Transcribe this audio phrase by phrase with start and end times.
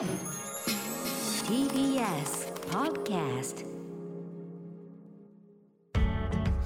[0.00, 0.08] TBS
[2.70, 3.66] Podcast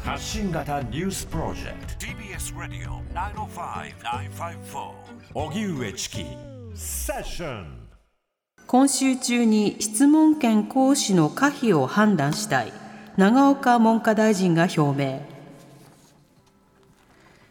[0.05, 2.07] 発信型ニュースプロジェクト。
[2.07, 4.93] TBS ラディオ905-954
[5.35, 6.25] おぎゅうえちき
[6.77, 7.89] セッション。
[8.69, 12.73] 今週中に質問権行使の可否を判断したい。
[13.17, 15.34] 長岡文科大臣が表明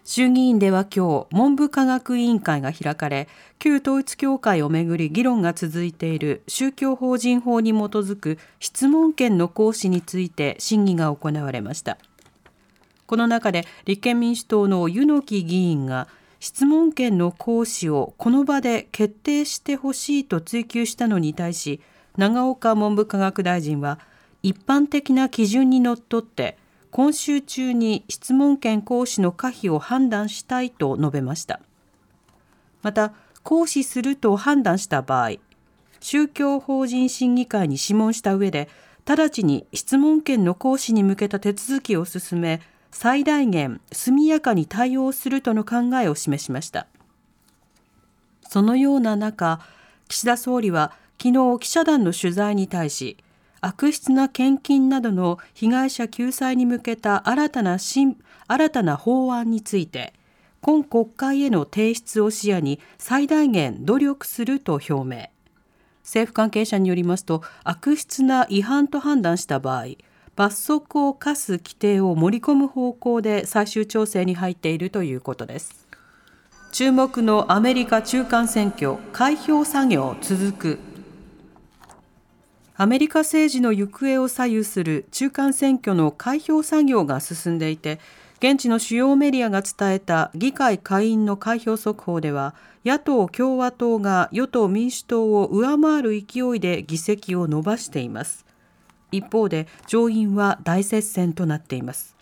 [0.05, 11.97] 衆議院では今日文部科学委員会が開かれ旧統一教会をめぐり議論が続いている宗教法人法に基づく質問権の行使について審議が行われました。
[13.05, 16.09] この中で立憲民主党の柚木議員が
[16.41, 21.79] 質問権の行使をこの場で決定してほしいと追及したのに対し
[22.17, 23.99] 長岡文部科学大臣は
[24.41, 26.57] 一般的な基準にのっとって
[26.93, 31.59] 今週中に質問権行使の可否を判断したいと述べました。
[32.83, 35.31] また行使すると判断した場合
[35.99, 38.69] 宗教法人審議会に諮問した上で
[39.05, 46.85] 直ちに質問権の行使に向けた手続きを進め最大限速やかに対応するとの考えを示しました。
[48.47, 49.59] そのような中
[50.09, 53.17] 岸田総理は昨日記者団の取材に対し
[53.65, 60.13] 悪質な献金などの被害者救済に向けた新たな新新たな法案について
[60.59, 65.29] 今国会への提出を視野に最大限努力すると表明。
[66.03, 69.85] 政府関係者によりますと悪質な違反と判断した場合
[70.35, 75.87] 罰則を課す規定を盛り込む方向で最終調整に入っているということです。
[76.73, 80.92] 注目のアメリカ中間選挙開票作業続く。
[82.75, 87.99] アメリカ政治の行方を左右する中間選挙の開票作業が進んでいて
[88.39, 98.45] 現地の主要メディアが伝えた議会下院の開票速報では野党・共和党が与党・民主党を上回る勢いで議席を伸ばしています。
[99.11, 102.17] 一方で上院は大接戦となっています。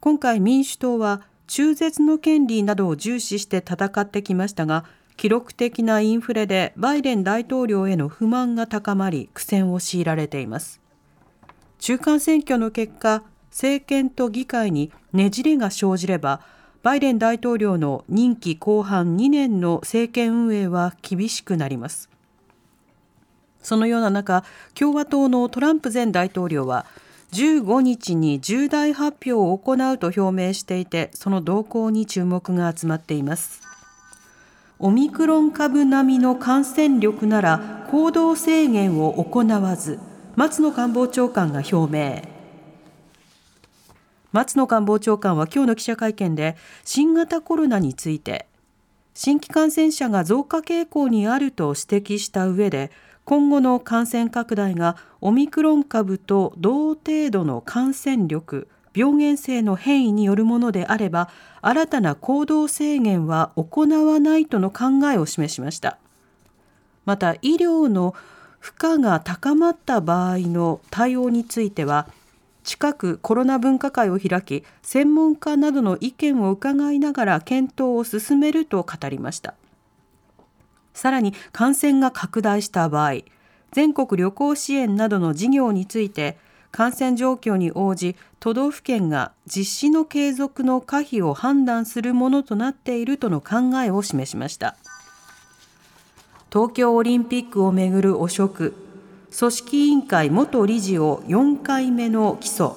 [0.00, 4.84] 今回民主党は中絶の権利などを重視して戦ってきましたが
[5.16, 10.80] 記録的なインフレでバイデン大統領への不満が高まり苦戦を強いられています。
[11.78, 16.40] 中間選挙の結果政権と議会にねじれが生じれば
[16.82, 22.10] バイデン大統領の任期後半2年の政権運営は厳しくなります。
[23.62, 24.44] そのような中
[24.74, 26.86] 共和党のトランプ前大統領は
[27.32, 33.65] 15日に重大発表を行うと表明していてその動向に注目が集まっています。
[34.78, 39.98] オミクロン株並みの感染力なら行動制限を行わず
[40.34, 42.22] 松野官房長官が表明。
[44.32, 48.46] 松野官房長官は今日の記者会見で新型コロナについて
[49.14, 52.90] 新規感染者が増加傾向にあると指摘した上で
[53.24, 61.28] 今後の感染拡大がオミクロン株と同程度の感染力病原性の変異によるものであれば
[61.60, 65.98] 新たな行動制限は行わないとの考えを示しました。
[67.04, 68.14] また医療の
[68.58, 72.08] 負荷が高まった場合の対応については
[72.64, 79.54] 近くコロナ分科会を開き専門家などの意見を伺いながら検討を進めると語りました。
[80.94, 83.16] さらに感染が拡大した場合
[83.70, 86.38] 全国旅行支援などの事業について
[86.76, 94.76] 感染状況に応じ都道府県が実施の継続の可否を判断するものとなっているとの考えを示しました。
[96.52, 98.74] 東京オリンピックをめぐる汚職
[99.34, 102.74] 組織委員会元理事を4回目の起訴。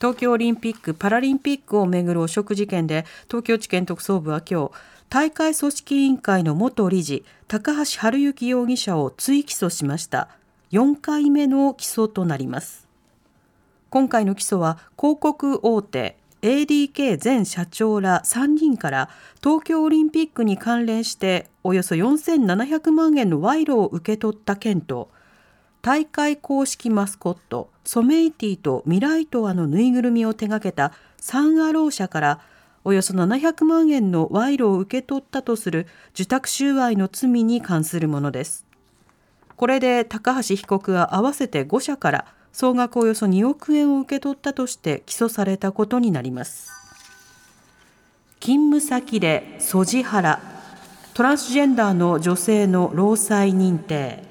[0.00, 4.70] 東京オリンピック・パラリンピックをめぐる汚職事件で東京地検特捜部は今日
[5.10, 10.28] 大会組織委員会の元理事高橋治之容疑者を追起訴しました。
[10.72, 12.88] 4回目の起訴となります。
[13.88, 19.08] 今回の起訴は広告大手 ADK 前社長ら3人から
[19.42, 25.08] 東京オリンピックに関連しておよそ4700万円の賄賂を受け取った件と
[25.82, 32.40] 大会公式マスコットソメイティとミライトアのぬいぐるみを手掛けたサン・アロー社から
[32.84, 38.66] およそ700万円の賄賂を受け取ったとする受託収賄の罪に関するものです。
[39.56, 46.70] これで高橋被告は合わせて5社から総額およそ2億円を受け取ったとして起訴されたことになります。
[48.40, 50.40] 勤務先でソジハラ
[51.14, 54.22] トランスジェンダーの女性の労災認定。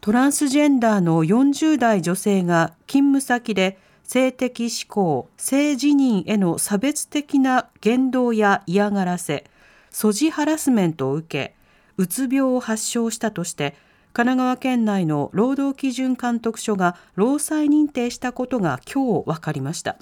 [0.00, 9.44] トランスジェンダーの40代女性が勤務先で性的指向、性自認への差別的な言動や嫌がらせ、
[9.90, 11.57] ソジハラスメントを受け
[11.98, 13.74] うつ病を発症したとして
[14.14, 19.96] 神奈川県内の労働基準監督署が労災認定したことが今日分かりました。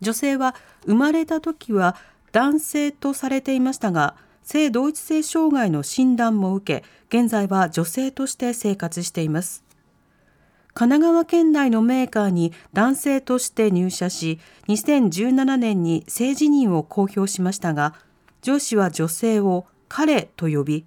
[0.00, 0.54] 女性は
[0.84, 1.96] 生まれた時は
[2.32, 9.64] 男性とされていましたが性同一性障害の診断も受け現在は女性として生活しています。
[10.74, 17.94] 神奈川県内のメーカーに男性として入社し2017年に性自認を公表しましたが
[18.42, 20.84] 上司は女性を彼と呼び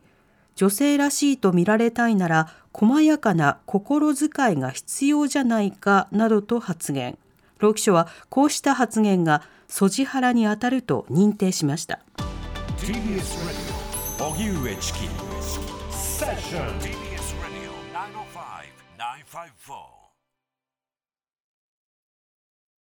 [0.56, 7.18] 女性らしいと見られたいなら細やかな心遣いが必要じゃないかなどと発言。
[7.60, 12.00] 労基署はこうした発言がソジハラに当たると認定しました。